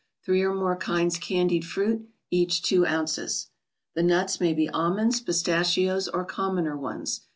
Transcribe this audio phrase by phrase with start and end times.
[0.25, 3.51] Three or more kinds candied fruit, each 2 oz.
[3.93, 7.21] The nuts may be almonds, pistachios, or commoner ones.